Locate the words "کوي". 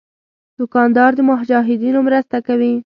2.47-2.73